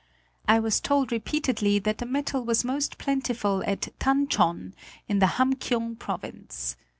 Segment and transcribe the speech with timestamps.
[0.47, 4.73] I was told repeatedly that the metal was most plentiful at Tan chhon,
[5.07, 6.75] in the Ham kiung province.